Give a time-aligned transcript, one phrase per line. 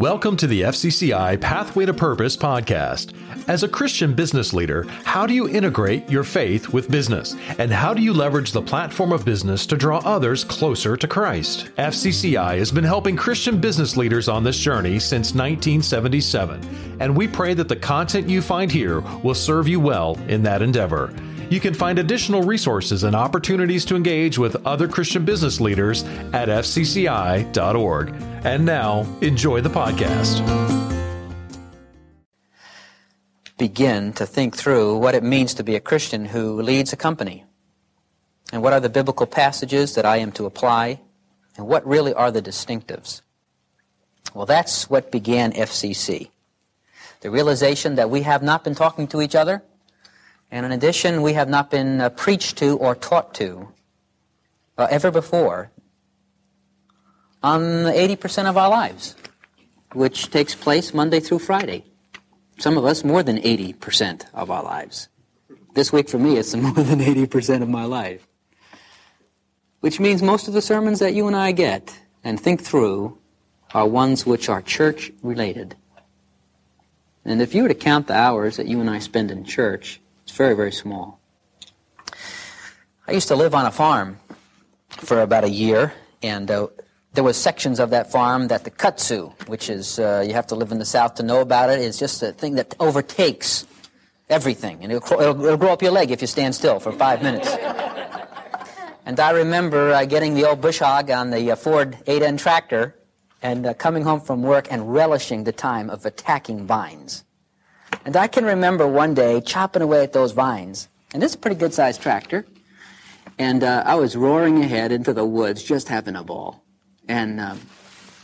[0.00, 3.12] Welcome to the FCCI Pathway to Purpose podcast.
[3.46, 7.36] As a Christian business leader, how do you integrate your faith with business?
[7.58, 11.68] And how do you leverage the platform of business to draw others closer to Christ?
[11.76, 17.52] FCCI has been helping Christian business leaders on this journey since 1977, and we pray
[17.52, 21.12] that the content you find here will serve you well in that endeavor.
[21.50, 26.48] You can find additional resources and opportunities to engage with other Christian business leaders at
[26.48, 28.14] fcci.org.
[28.42, 30.40] And now, enjoy the podcast.
[33.58, 37.44] Begin to think through what it means to be a Christian who leads a company.
[38.50, 41.02] And what are the biblical passages that I am to apply?
[41.58, 43.20] And what really are the distinctives?
[44.32, 46.30] Well, that's what began FCC.
[47.20, 49.62] The realization that we have not been talking to each other,
[50.50, 53.68] and in addition, we have not been uh, preached to or taught to
[54.78, 55.70] uh, ever before
[57.42, 59.16] on 80% of our lives,
[59.92, 61.84] which takes place Monday through Friday.
[62.58, 65.08] Some of us more than 80% of our lives.
[65.74, 68.26] This week for me, it's more than 80% of my life.
[69.80, 73.18] Which means most of the sermons that you and I get and think through
[73.72, 75.76] are ones which are church related.
[77.24, 80.00] And if you were to count the hours that you and I spend in church,
[80.24, 81.20] it's very, very small.
[83.06, 84.18] I used to live on a farm
[84.90, 86.68] for about a year, and uh,
[87.20, 90.54] there was sections of that farm that the kudzu, which is uh, you have to
[90.54, 93.66] live in the south to know about it, is just a thing that overtakes
[94.30, 97.22] everything, and it'll, it'll, it'll grow up your leg if you stand still for five
[97.22, 97.46] minutes.
[99.04, 102.96] and I remember uh, getting the old bush hog on the uh, Ford 8N tractor
[103.42, 107.24] and uh, coming home from work and relishing the time of attacking vines.
[108.06, 111.38] And I can remember one day chopping away at those vines, and this is a
[111.38, 112.46] pretty good sized tractor,
[113.38, 116.64] and uh, I was roaring ahead into the woods just having a ball
[117.10, 117.60] and um,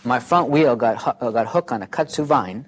[0.04, 2.66] my front wheel got uh, got hooked on a kudzu vine,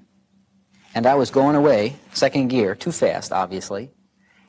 [0.92, 3.92] and I was going away, second gear, too fast, obviously,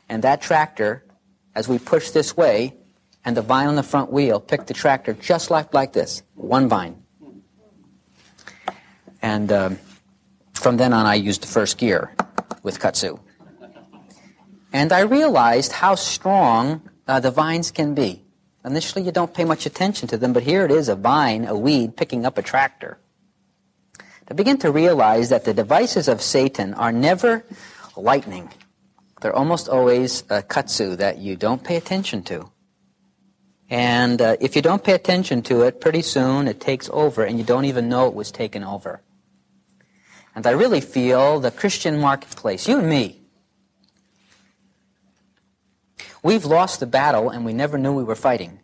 [0.09, 1.05] and that tractor,
[1.53, 2.75] as we pushed this way,
[3.23, 6.67] and the vine on the front wheel picked the tractor just like like this, one
[6.67, 7.03] vine,
[9.21, 9.77] and um,
[10.55, 12.15] from then on I used the first gear
[12.63, 13.19] with kudzu,
[14.73, 18.25] and I realized how strong uh, the vines can be.
[18.65, 21.55] Initially, you don't pay much attention to them, but here it is a vine, a
[21.55, 22.97] weed, picking up a tractor.
[24.27, 27.43] To begin to realize that the devices of Satan are never
[27.95, 28.49] lightning.
[29.21, 32.51] They're almost always a kudzu that you don't pay attention to.
[33.69, 37.37] And uh, if you don't pay attention to it, pretty soon it takes over and
[37.37, 39.01] you don't even know it was taken over.
[40.35, 43.18] And I really feel the Christian marketplace, you and me,
[46.23, 48.59] We've lost the battle and we never knew we were fighting.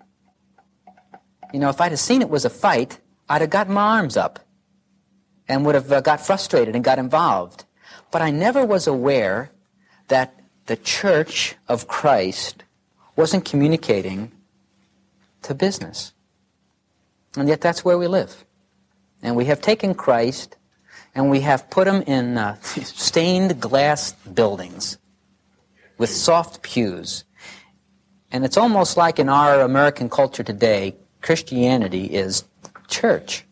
[1.53, 2.99] You know, if I'd have seen it was a fight,
[3.29, 4.39] I'd have got my arms up
[5.47, 7.65] and would have uh, got frustrated and got involved.
[8.11, 9.51] But I never was aware
[10.07, 12.63] that the church of Christ
[13.15, 14.31] wasn't communicating
[15.43, 16.13] to business.
[17.37, 18.45] And yet that's where we live.
[19.21, 20.57] And we have taken Christ
[21.13, 24.97] and we have put him in uh, stained glass buildings
[25.97, 27.23] with soft pews
[28.35, 32.43] and it's almost like in our American culture today, Christianity is
[32.89, 33.45] church.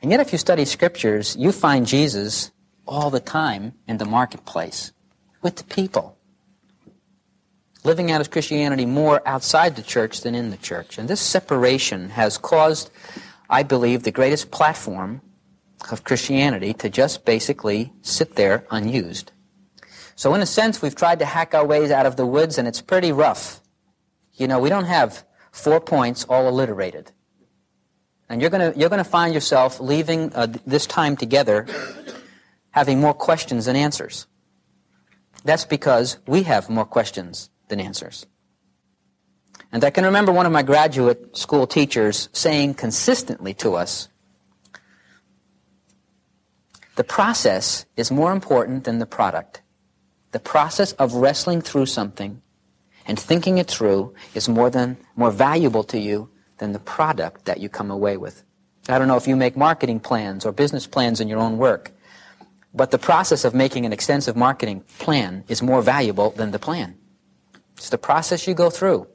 [0.00, 2.52] And yet, if you study scriptures, you find Jesus
[2.86, 4.92] all the time in the marketplace
[5.42, 6.16] with the people,
[7.82, 10.96] living out his Christianity more outside the church than in the church.
[10.96, 12.92] And this separation has caused,
[13.50, 15.22] I believe, the greatest platform
[15.90, 19.31] of Christianity to just basically sit there unused.
[20.14, 22.68] So in a sense, we've tried to hack our ways out of the woods, and
[22.68, 23.60] it's pretty rough.
[24.34, 27.12] You know, we don't have four points all alliterated.
[28.28, 31.66] And you're going you're gonna find yourself leaving uh, this time together
[32.70, 34.26] having more questions than answers.
[35.44, 38.26] That's because we have more questions than answers.
[39.70, 44.08] And I can remember one of my graduate school teachers saying consistently to us,
[46.96, 49.62] the process is more important than the product.
[50.32, 52.42] The process of wrestling through something
[53.06, 57.60] and thinking it through is more than more valuable to you than the product that
[57.60, 58.42] you come away with.
[58.88, 61.92] I don't know if you make marketing plans or business plans in your own work,
[62.74, 66.96] but the process of making an extensive marketing plan is more valuable than the plan.
[67.76, 69.06] It's the process you go through.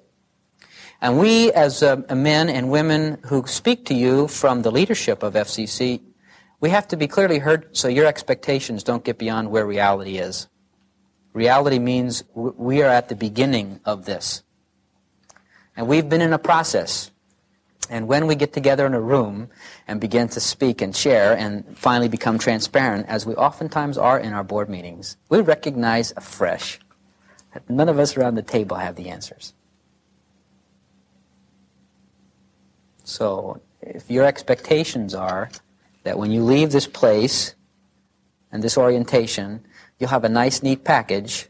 [1.02, 5.34] And we, as uh, men and women who speak to you from the leadership of
[5.34, 6.02] FCC,
[6.60, 10.48] we have to be clearly heard so your expectations don't get beyond where reality is.
[11.38, 14.42] Reality means we are at the beginning of this.
[15.76, 17.12] And we've been in a process.
[17.92, 19.50] And when we get together in a room
[19.88, 24.34] and begin to speak and share and finally become transparent, as we oftentimes are in
[24.34, 26.80] our board meetings, we recognize afresh
[27.54, 29.54] that none of us around the table have the answers.
[33.04, 35.52] So if your expectations are
[36.02, 37.54] that when you leave this place
[38.52, 39.64] and this orientation,
[40.00, 41.48] you'll have a nice, neat package,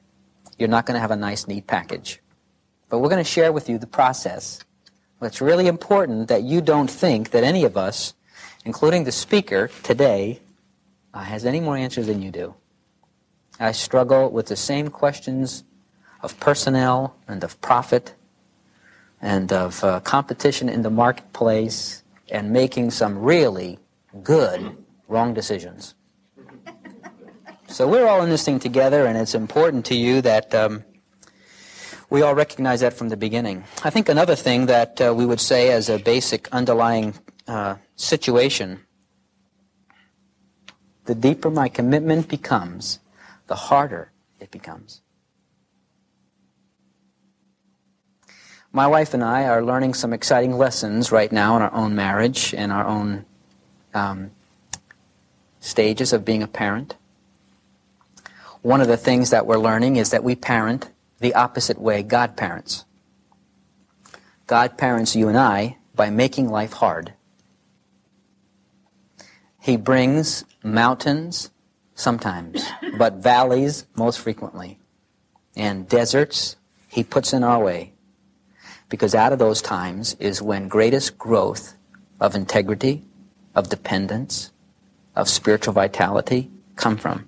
[0.57, 2.19] you're not going to have a nice, neat package.
[2.89, 4.59] But we're going to share with you the process.
[5.21, 8.13] It's really important that you don't think that any of us,
[8.65, 10.39] including the speaker today,
[11.13, 12.55] uh, has any more answers than you do.
[13.59, 15.63] I struggle with the same questions
[16.21, 18.13] of personnel and of profit
[19.21, 23.79] and of uh, competition in the marketplace and making some really
[24.23, 24.77] good
[25.07, 25.95] wrong decisions.
[27.67, 30.83] So we're all in this thing together, and it's important to you that um,
[32.09, 33.65] we all recognize that from the beginning.
[33.83, 37.13] I think another thing that uh, we would say as a basic underlying
[37.47, 38.79] uh, situation
[41.07, 42.99] the deeper my commitment becomes,
[43.47, 45.01] the harder it becomes.
[48.73, 52.53] My wife and I are learning some exciting lessons right now in our own marriage
[52.53, 53.25] and our own
[53.93, 54.31] um,
[55.61, 56.97] stages of being a parent.
[58.61, 60.89] One of the things that we're learning is that we parent
[61.19, 62.85] the opposite way God parents.
[64.45, 67.13] God parents you and I by making life hard.
[69.59, 71.49] He brings mountains
[71.95, 72.65] sometimes,
[72.97, 74.79] but valleys most frequently.
[75.55, 76.55] And deserts
[76.87, 77.93] he puts in our way
[78.89, 81.75] because out of those times is when greatest growth
[82.19, 83.05] of integrity,
[83.53, 84.51] of dependence,
[85.15, 87.27] of spiritual vitality come from.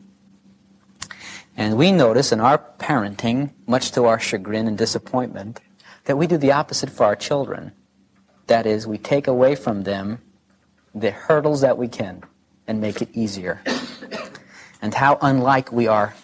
[1.60, 5.60] And we notice in our parenting, much to our chagrin and disappointment,
[6.06, 7.74] that we do the opposite for our children.
[8.48, 10.22] That is, we take away from them
[10.96, 12.24] the hurdles that we can
[12.66, 13.62] and make it easier.
[14.82, 16.16] And how unlike we are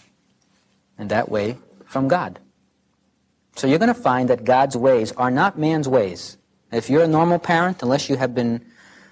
[0.97, 2.39] in that way from God.
[3.57, 6.38] So you're going to find that God's ways are not man's ways.
[6.71, 8.65] If you're a normal parent, unless you have been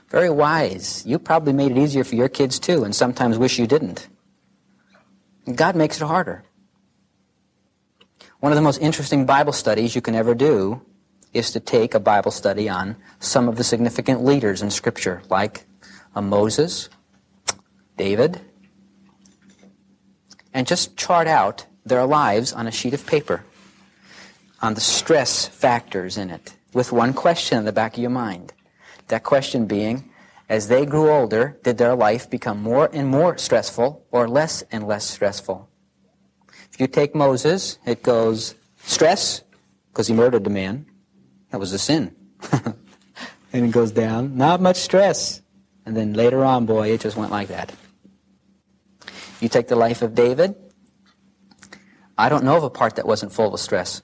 [0.08, 3.68] very wise, you probably made it easier for your kids too, and sometimes wish you
[3.68, 4.08] didn't.
[5.52, 6.44] God makes it harder.
[8.40, 10.82] One of the most interesting Bible studies you can ever do
[11.34, 15.66] is to take a Bible study on some of the significant leaders in Scripture, like
[16.16, 16.90] uh, Moses,
[17.98, 18.40] David,
[20.54, 23.44] and just chart out their lives on a sheet of paper
[24.62, 28.54] on the stress factors in it with one question in the back of your mind.
[29.10, 30.10] That question being,
[30.50, 34.88] as they grew older, did their life become more and more stressful or less and
[34.88, 35.70] less stressful?
[36.72, 39.44] If you take Moses, it goes stress,
[39.90, 40.86] because he murdered a man.
[41.52, 42.16] That was a sin.
[43.54, 45.42] and it goes down, not much stress.
[45.86, 47.72] And then later on, boy, it just went like that.
[49.40, 50.56] You take the life of David.
[52.18, 54.02] I don't know of a part that wasn't full of stress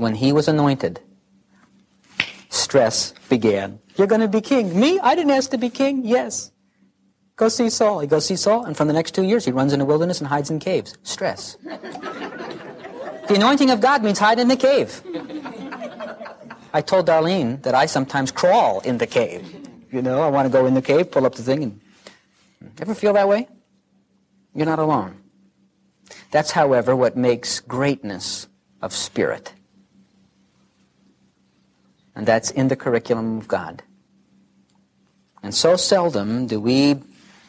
[0.00, 0.98] when he was anointed,
[2.48, 3.78] stress began.
[4.00, 4.80] You're going to be king.
[4.80, 4.98] Me?
[4.98, 6.06] I didn't ask to be king.
[6.06, 6.52] Yes.
[7.36, 8.00] Go see Saul.
[8.00, 10.20] He goes see Saul, and from the next two years, he runs in the wilderness
[10.20, 10.96] and hides in caves.
[11.02, 11.56] Stress.
[11.62, 15.02] the anointing of God means hide in the cave.
[16.72, 19.68] I told Darlene that I sometimes crawl in the cave.
[19.92, 21.78] You know, I want to go in the cave, pull up the thing, and
[22.80, 23.48] ever feel that way?
[24.54, 25.20] You're not alone.
[26.30, 28.48] That's, however, what makes greatness
[28.80, 29.52] of spirit.
[32.16, 33.82] And that's in the curriculum of God.
[35.42, 36.96] And so seldom do we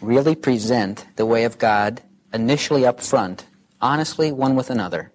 [0.01, 2.01] really present the way of God
[2.33, 3.45] initially up front,
[3.81, 5.11] honestly, one with another.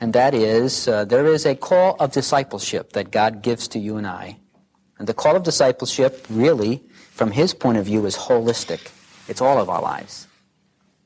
[0.00, 3.96] And that is, uh, there is a call of discipleship that God gives to you
[3.96, 4.38] and I.
[4.98, 8.90] And the call of discipleship, really, from His point of view, is holistic.
[9.28, 10.26] It's all of our lives.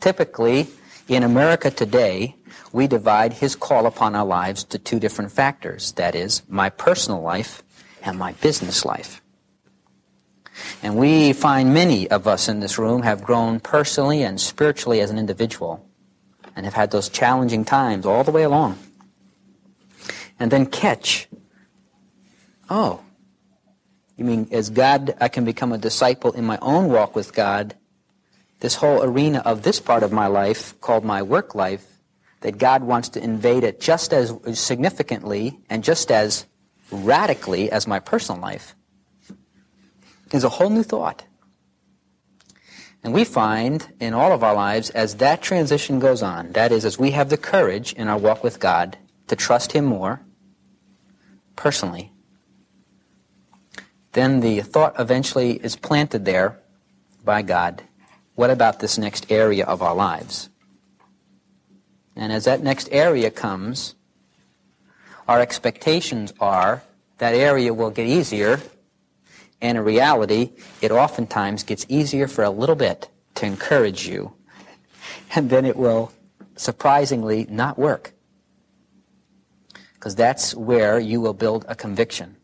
[0.01, 0.69] Typically,
[1.09, 2.37] in America today,
[2.73, 7.21] we divide his call upon our lives to two different factors that is, my personal
[7.21, 7.63] life
[8.03, 9.21] and my business life.
[10.83, 15.11] And we find many of us in this room have grown personally and spiritually as
[15.11, 15.85] an individual
[16.55, 18.79] and have had those challenging times all the way along.
[20.39, 21.29] And then catch,
[22.71, 23.01] oh,
[24.17, 27.75] you mean as God, I can become a disciple in my own walk with God,
[28.61, 31.85] this whole arena of this part of my life called my work life
[32.43, 36.47] that God wants to invade it just as significantly and just as
[36.93, 38.77] radically as my personal life
[40.35, 41.25] is a whole new thought.
[43.05, 46.85] And we find in all of our lives as that transition goes on, that is,
[46.85, 48.99] as we have the courage in our walk with God
[49.29, 50.21] to trust Him more
[51.55, 52.11] personally,
[54.13, 56.59] then the thought eventually is planted there
[57.25, 57.83] by God.
[58.35, 60.49] What about this next area of our lives?
[62.17, 63.95] And as that next area comes,
[65.29, 66.83] our expectations are
[67.19, 68.61] that area will get easier,
[69.61, 74.35] and in reality, it oftentimes gets easier for a little bit to encourage you,
[75.35, 76.13] and then it will
[76.57, 78.13] surprisingly not work.
[79.95, 82.37] Because that's where you will build a conviction.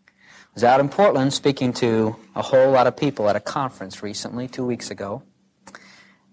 [0.00, 4.02] I was out in Portland speaking to a whole lot of people at a conference
[4.02, 5.22] recently, two weeks ago,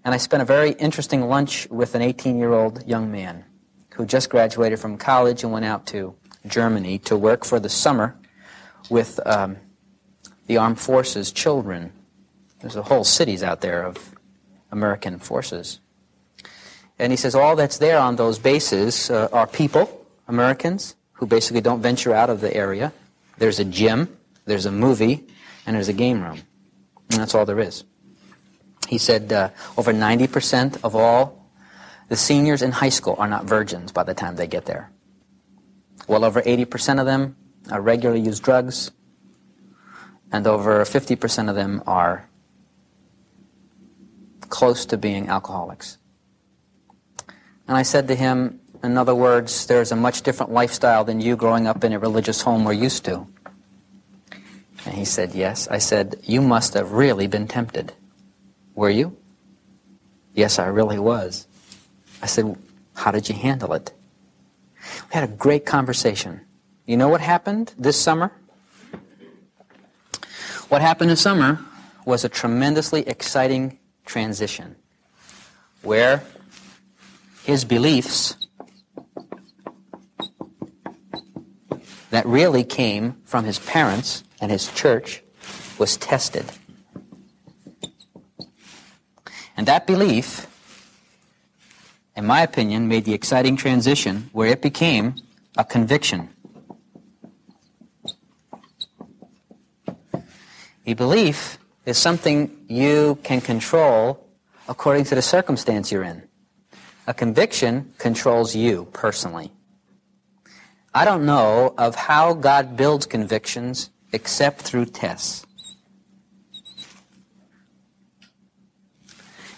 [0.03, 3.45] and I spent a very interesting lunch with an 18 year old young man
[3.95, 6.15] who just graduated from college and went out to
[6.45, 8.17] Germany to work for the summer
[8.89, 9.57] with um,
[10.47, 11.91] the armed forces children.
[12.59, 14.15] There's a whole cities out there of
[14.71, 15.79] American forces.
[16.99, 21.61] And he says all that's there on those bases uh, are people, Americans, who basically
[21.61, 22.91] don't venture out of the area.
[23.37, 25.27] There's a gym, there's a movie,
[25.65, 26.41] and there's a game room.
[27.11, 27.83] And that's all there is.
[28.87, 31.51] He said uh, over 90% of all
[32.07, 34.91] the seniors in high school are not virgins by the time they get there.
[36.07, 37.35] Well over 80% of them
[37.69, 38.91] regularly use drugs,
[40.31, 42.29] and over 50% of them are
[44.49, 45.97] close to being alcoholics.
[47.67, 51.35] And I said to him, in other words, there's a much different lifestyle than you
[51.35, 53.27] growing up in a religious home were used to.
[54.85, 55.67] And he said, Yes.
[55.67, 57.93] I said, You must have really been tempted.
[58.75, 59.17] Were you?
[60.33, 61.47] Yes, I really was.
[62.21, 62.55] I said,
[62.95, 63.91] How did you handle it?
[65.09, 66.41] We had a great conversation.
[66.85, 68.31] You know what happened this summer?
[70.69, 71.59] What happened this summer
[72.05, 74.75] was a tremendously exciting transition
[75.81, 76.23] where
[77.45, 78.35] his beliefs
[82.09, 85.23] that really came from his parents and his church
[85.77, 86.45] was tested.
[89.55, 90.47] And that belief,
[92.17, 95.15] in my opinion, made the exciting transition where it became
[95.57, 96.27] a conviction.
[100.87, 104.25] A belief is something you can control
[104.69, 106.23] according to the circumstance you're in.
[107.07, 109.51] A conviction controls you personally.
[110.93, 115.45] I don't know of how God builds convictions except through tests.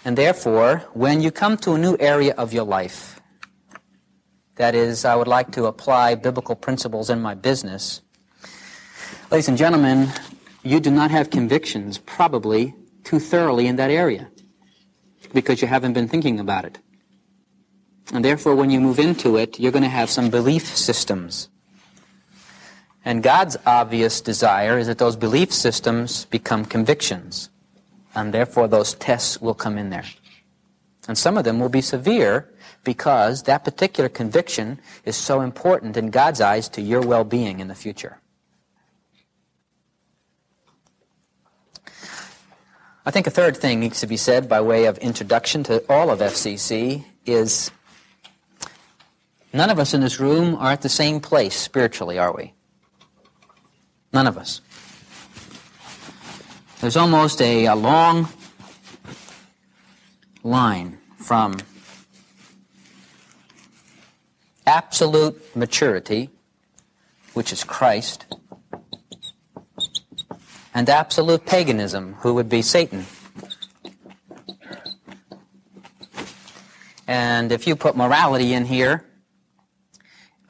[0.03, 3.21] And therefore, when you come to a new area of your life,
[4.55, 8.01] that is, I would like to apply biblical principles in my business,
[9.29, 10.11] ladies and gentlemen,
[10.69, 14.29] you do not have convictions probably too thoroughly in that area
[15.33, 16.77] because you haven't been thinking about it.
[18.13, 21.49] And therefore, when you move into it, you're going to have some belief systems.
[23.03, 27.49] And God's obvious desire is that those belief systems become convictions.
[28.13, 30.05] And therefore, those tests will come in there.
[31.07, 32.47] And some of them will be severe
[32.83, 37.67] because that particular conviction is so important in God's eyes to your well being in
[37.67, 38.21] the future.
[43.09, 46.11] I think a third thing needs to be said by way of introduction to all
[46.11, 47.71] of FCC is
[49.51, 52.53] None of us in this room are at the same place spiritually, are we?
[54.13, 54.61] None of us.
[56.81, 58.29] There's almost a, a long
[60.43, 61.57] line from
[64.67, 66.29] absolute maturity,
[67.33, 68.27] which is Christ,
[70.73, 73.05] and absolute paganism, who would be Satan.
[77.07, 79.03] And if you put morality in here,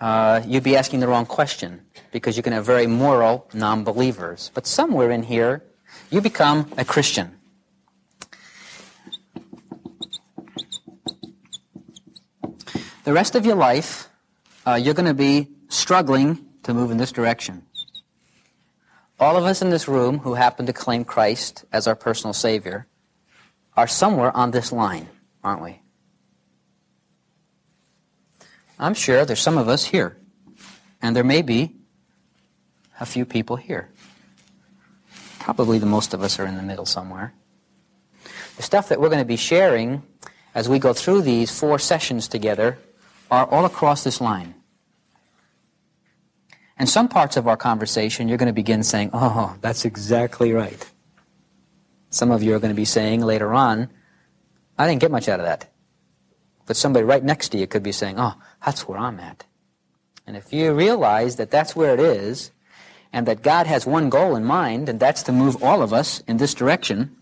[0.02, 4.52] uh, you'd be asking the wrong question because you can have very moral non believers.
[4.54, 5.64] But somewhere in here,
[6.10, 7.36] you become a Christian.
[13.04, 14.10] The rest of your life,
[14.68, 17.64] uh, you're going to be struggling to move in this direction.
[19.20, 22.88] All of us in this room who happen to claim Christ as our personal Savior
[23.76, 25.10] are somewhere on this line,
[25.44, 25.82] aren't we?
[28.80, 30.16] I'm sure there's some of us here,
[31.02, 31.76] and there may be
[33.02, 33.90] a few people here.
[35.40, 37.34] Probably the most of us are in the middle somewhere.
[38.56, 40.02] The stuff that we're going to be sharing
[40.56, 42.78] as we go through these four sessions together
[43.30, 44.56] are all across this line.
[46.80, 50.90] And some parts of our conversation, you're going to begin saying, Oh, that's exactly right.
[52.10, 53.90] Some of you are going to be saying later on,
[54.78, 55.70] I didn't get much out of that.
[56.66, 58.34] But somebody right next to you could be saying, Oh,
[58.66, 59.46] that's where I'm at.
[60.26, 62.52] And if you realize that that's where it is,
[63.12, 66.22] and that God has one goal in mind, and that's to move all of us
[66.28, 67.16] in this direction,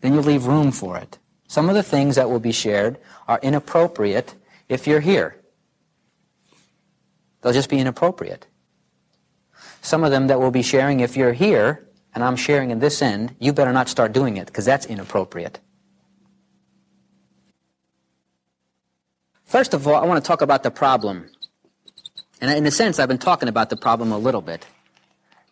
[0.00, 1.18] then you leave room for it.
[1.46, 2.98] Some of the things that will be shared
[3.28, 4.34] are inappropriate
[4.68, 5.43] if you're here.
[7.44, 8.46] They'll just be inappropriate.
[9.82, 13.02] Some of them that we'll be sharing if you're here and I'm sharing in this
[13.02, 15.60] end, you better not start doing it because that's inappropriate.
[19.44, 21.28] First of all, I want to talk about the problem.
[22.40, 24.66] And in a sense, I've been talking about the problem a little bit.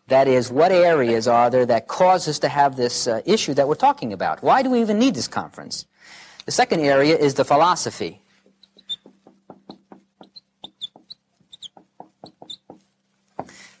[0.07, 3.67] That is, what areas are there that cause us to have this uh, issue that
[3.67, 4.41] we're talking about?
[4.41, 5.85] Why do we even need this conference?
[6.45, 8.22] The second area is the philosophy.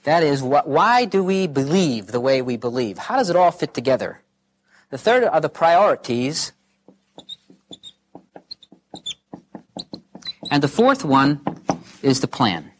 [0.03, 2.97] That is, wh- why do we believe the way we believe?
[2.97, 4.21] How does it all fit together?
[4.89, 6.51] The third are the priorities.
[10.51, 11.41] And the fourth one
[12.01, 12.71] is the plan.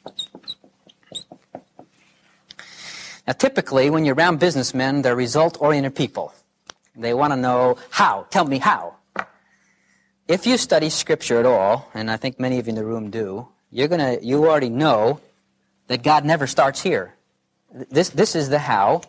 [3.26, 6.34] Now, typically, when you're around businessmen, they're result oriented people.
[6.96, 8.28] They want to know how.
[8.30, 8.96] Tell me how.
[10.28, 13.10] If you study Scripture at all, and I think many of you in the room
[13.10, 15.22] do, you're gonna, you already know
[15.88, 17.13] that God never starts here.
[17.74, 19.02] This, this is the how.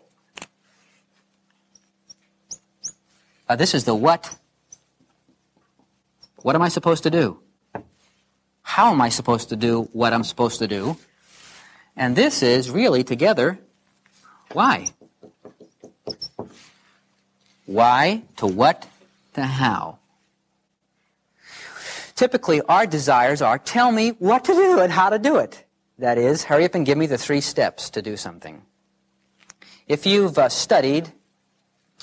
[3.47, 4.35] Uh, this is the what.
[6.37, 7.38] What am I supposed to do?
[8.62, 10.97] How am I supposed to do what I'm supposed to do?
[11.94, 13.59] And this is really together
[14.52, 14.87] why?
[17.66, 18.87] Why to what
[19.35, 19.99] to how.
[22.14, 25.63] Typically, our desires are tell me what to do and how to do it.
[25.98, 28.62] That is, hurry up and give me the three steps to do something.
[29.86, 31.12] If you've uh, studied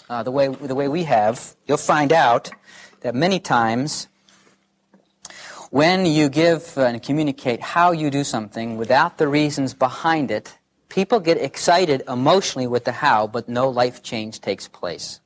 [0.09, 2.51] uh, the, way, the way we have, you'll find out
[3.01, 4.07] that many times
[5.71, 10.57] when you give and communicate how you do something without the reasons behind it,
[10.89, 15.21] people get excited emotionally with the how, but no life change takes place.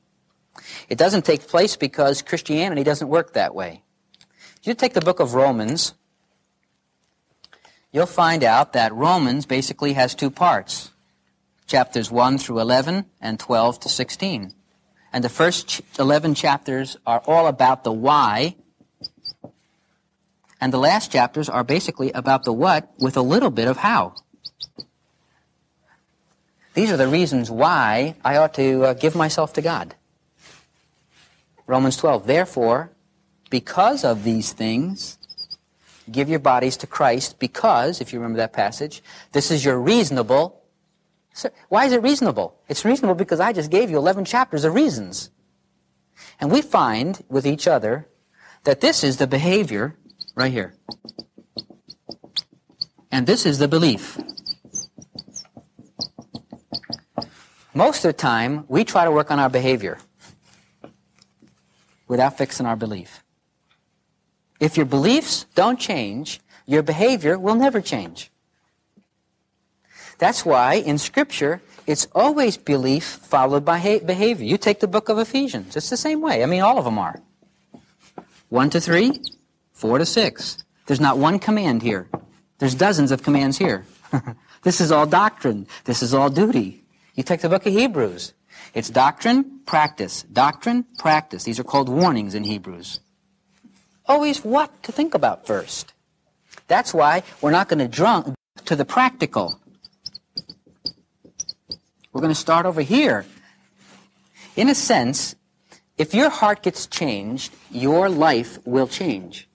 [0.88, 3.82] It doesn't take place because Christianity doesn't work that way.
[4.62, 5.94] You take the book of Romans,
[7.96, 10.90] you'll find out that Romans basically has two parts
[11.66, 14.52] chapters 1 through 11 and 12 to 16.
[15.14, 18.54] And the first 11 chapters are all about the why
[20.60, 24.14] and the last chapters are basically about the what with a little bit of how.
[26.74, 29.94] These are the reasons why I ought to uh, give myself to God.
[31.66, 32.26] Romans 12.
[32.26, 32.90] Therefore,
[33.48, 35.16] because of these things,
[36.10, 40.62] give your bodies to Christ because, if you remember that passage, this is your reasonable.
[41.68, 42.58] Why is it reasonable?
[42.68, 45.30] It's reasonable because I just gave you 11 chapters of reasons.
[46.40, 48.08] And we find with each other
[48.64, 49.96] that this is the behavior
[50.34, 50.74] right here.
[53.10, 54.18] And this is the belief.
[57.74, 59.98] Most of the time, we try to work on our behavior
[62.08, 63.22] without fixing our belief.
[64.60, 68.30] If your beliefs don't change, your behavior will never change.
[70.18, 74.46] That's why in Scripture, it's always belief followed by behavior.
[74.46, 76.42] You take the book of Ephesians, it's the same way.
[76.42, 77.20] I mean, all of them are.
[78.48, 79.20] One to three,
[79.76, 80.64] Four to six.
[80.86, 82.08] There's not one command here.
[82.58, 83.84] There's dozens of commands here.
[84.62, 85.66] this is all doctrine.
[85.84, 86.82] This is all duty.
[87.14, 88.32] You take the book of Hebrews.
[88.72, 90.22] It's doctrine, practice.
[90.22, 91.44] Doctrine, practice.
[91.44, 93.00] These are called warnings in Hebrews.
[94.08, 95.92] Always what to think about first.
[96.68, 99.60] That's why we're not going to jump to the practical.
[102.12, 103.26] We're going to start over here.
[104.56, 105.34] In a sense,
[105.98, 109.48] if your heart gets changed, your life will change.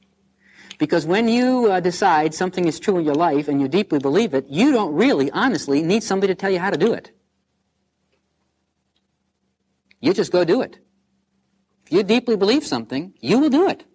[0.77, 4.33] Because when you uh, decide something is true in your life and you deeply believe
[4.33, 7.11] it, you don't really, honestly, need somebody to tell you how to do it.
[9.99, 10.79] You just go do it.
[11.85, 13.85] If you deeply believe something, you will do it.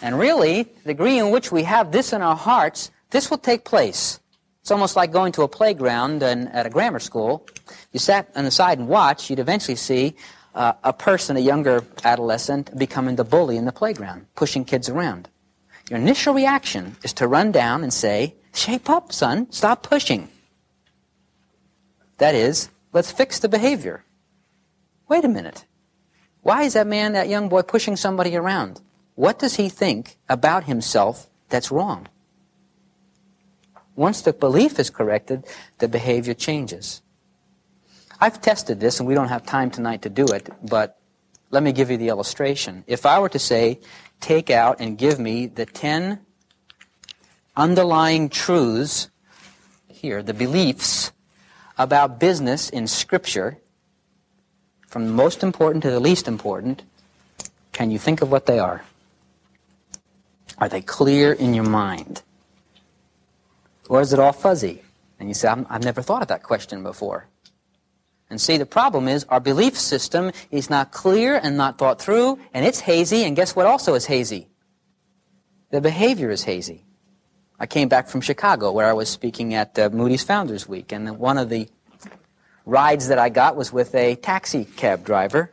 [0.00, 3.64] And really, the degree in which we have this in our hearts, this will take
[3.64, 4.20] place.
[4.60, 7.46] It's almost like going to a playground and at a grammar school.
[7.92, 10.14] You sat on the side and watched, you'd eventually see
[10.54, 15.28] uh, a person, a younger adolescent, becoming the bully in the playground, pushing kids around.
[15.88, 19.50] Your initial reaction is to run down and say, Shape up, son.
[19.52, 20.28] Stop pushing.
[22.18, 24.04] That is, let's fix the behavior.
[25.08, 25.64] Wait a minute.
[26.42, 28.80] Why is that man, that young boy, pushing somebody around?
[29.18, 32.06] What does he think about himself that's wrong?
[33.96, 35.44] Once the belief is corrected,
[35.78, 37.02] the behavior changes.
[38.20, 41.00] I've tested this, and we don't have time tonight to do it, but
[41.50, 42.84] let me give you the illustration.
[42.86, 43.80] If I were to say,
[44.20, 46.20] take out and give me the 10
[47.56, 49.10] underlying truths
[49.88, 51.10] here, the beliefs
[51.76, 53.58] about business in Scripture,
[54.86, 56.84] from the most important to the least important,
[57.72, 58.84] can you think of what they are?
[60.58, 62.22] Are they clear in your mind?
[63.88, 64.82] Or is it all fuzzy?
[65.18, 67.26] And you say, I've never thought of that question before.
[68.30, 72.38] And see, the problem is our belief system is not clear and not thought through,
[72.52, 74.48] and it's hazy, and guess what also is hazy?
[75.70, 76.84] The behavior is hazy.
[77.58, 81.18] I came back from Chicago where I was speaking at uh, Moody's Founders Week, and
[81.18, 81.68] one of the
[82.66, 85.50] rides that I got was with a taxi cab driver,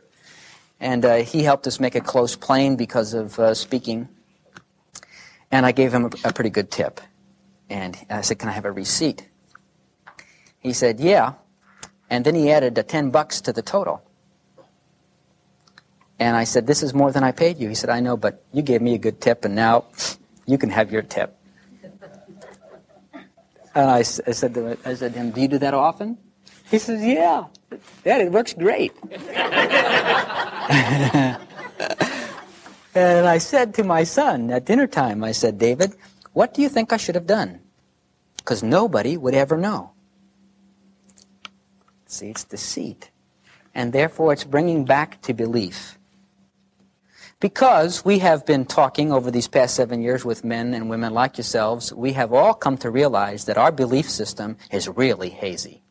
[0.78, 4.08] and uh, he helped us make a close plane because of uh, speaking,
[5.50, 7.00] and I gave him a, a pretty good tip.
[7.68, 9.28] And I said, Can I have a receipt?
[10.58, 11.34] He said, Yeah.
[12.08, 14.02] And then he added a 10 bucks to the total.
[16.18, 17.68] And I said, This is more than I paid you.
[17.68, 19.84] He said, I know, but you gave me a good tip, and now
[20.46, 21.36] you can have your tip.
[23.74, 26.18] And I, I, said, to, I said to him, Do you do that often?
[26.70, 27.46] He says, Yeah.
[28.04, 28.92] Dad, it works great.
[32.96, 35.94] and I said to my son at dinner time, I said, David,
[36.32, 37.60] what do you think I should have done?
[38.38, 39.92] Because nobody would ever know.
[42.06, 43.10] See, it's deceit.
[43.74, 45.98] And therefore, it's bringing back to belief.
[47.38, 51.36] Because we have been talking over these past seven years with men and women like
[51.36, 55.82] yourselves, we have all come to realize that our belief system is really hazy.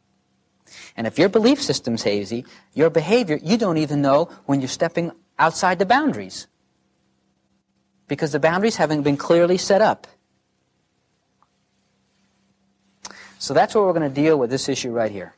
[0.98, 5.12] And if your belief system's hazy, your behavior, you don't even know when you're stepping
[5.38, 6.48] outside the boundaries.
[8.08, 10.08] Because the boundaries haven't been clearly set up.
[13.40, 15.36] So that's what we're going to deal with this issue right here.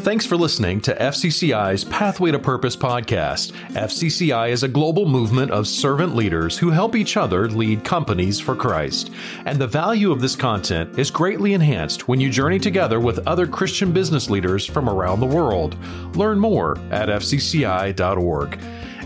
[0.00, 3.52] Thanks for listening to FCCI's Pathway to Purpose podcast.
[3.74, 8.56] FCCI is a global movement of servant leaders who help each other lead companies for
[8.56, 9.10] Christ.
[9.44, 13.46] And the value of this content is greatly enhanced when you journey together with other
[13.46, 15.76] Christian business leaders from around the world.
[16.16, 18.58] Learn more at fcci.org.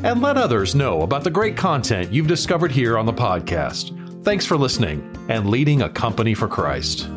[0.05, 4.23] And let others know about the great content you've discovered here on the podcast.
[4.23, 7.09] Thanks for listening and leading a company for Christ.